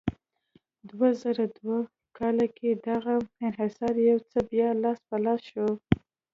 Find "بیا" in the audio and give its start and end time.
4.51-4.69